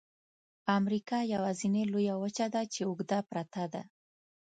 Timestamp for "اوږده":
2.87-3.19